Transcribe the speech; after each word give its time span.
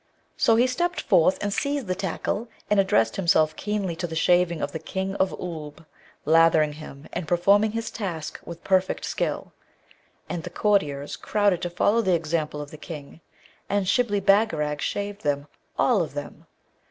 So 0.35 0.55
he 0.55 0.65
stepped 0.65 0.99
forth 0.99 1.37
and 1.43 1.53
seized 1.53 1.85
the 1.85 1.93
tackle, 1.93 2.47
and 2.71 2.79
addressed 2.79 3.17
himself 3.17 3.55
keenly 3.55 3.95
to 3.97 4.07
the 4.07 4.15
shaving 4.15 4.59
of 4.59 4.71
the 4.71 4.79
King 4.79 5.13
of 5.17 5.31
Oolb, 5.39 5.85
lathering 6.25 6.73
him 6.73 7.07
and 7.13 7.27
performing 7.27 7.73
his 7.73 7.91
task 7.91 8.39
with 8.43 8.63
perfect 8.63 9.05
skill. 9.05 9.53
And 10.27 10.41
the 10.41 10.49
courtiers 10.49 11.15
crowded 11.15 11.61
to 11.61 11.69
follow 11.69 12.01
the 12.01 12.15
example 12.15 12.61
of 12.63 12.71
the 12.71 12.77
King, 12.79 13.19
and 13.69 13.85
Shibli 13.85 14.19
Bagarag 14.21 14.81
shaved 14.81 15.21
them, 15.21 15.45
all 15.77 16.01
of 16.01 16.15
them. 16.15 16.47